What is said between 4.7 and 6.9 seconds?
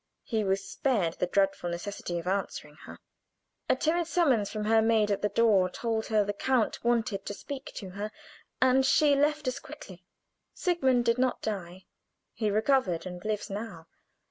maid at the door told her the count